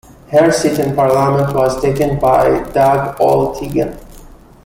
[0.31, 3.99] Her seat in parliament was taken by Dag Ole Teigen.